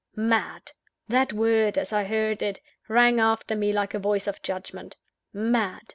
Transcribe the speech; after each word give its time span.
"MAD!" 0.15 0.71
that 1.09 1.31
word, 1.31 1.77
as 1.77 1.93
I 1.93 2.05
heard 2.05 2.41
it, 2.41 2.59
rang 2.87 3.19
after 3.19 3.55
me 3.55 3.71
like 3.71 3.93
a 3.93 3.99
voice 3.99 4.25
of 4.25 4.41
judgment. 4.41 4.97
"MAD!" 5.31 5.89